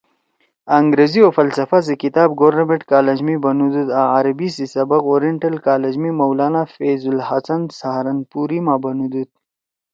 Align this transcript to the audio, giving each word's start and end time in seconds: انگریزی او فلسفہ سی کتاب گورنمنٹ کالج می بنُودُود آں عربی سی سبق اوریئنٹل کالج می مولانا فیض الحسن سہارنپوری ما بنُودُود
انگریزی 0.77 1.19
او 1.23 1.29
فلسفہ 1.37 1.79
سی 1.85 1.93
کتاب 2.03 2.29
گورنمنٹ 2.41 2.81
کالج 2.91 3.17
می 3.25 3.35
بنُودُود 3.43 3.89
آں 3.99 4.09
عربی 4.17 4.49
سی 4.55 4.65
سبق 4.75 5.01
اوریئنٹل 5.09 5.55
کالج 5.67 5.93
می 6.01 6.11
مولانا 6.19 6.61
فیض 6.73 7.01
الحسن 7.13 7.61
سہارنپوری 7.79 8.59
ما 8.65 8.75
بنُودُود 8.83 9.29